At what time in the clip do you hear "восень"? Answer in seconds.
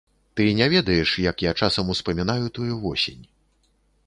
2.89-3.23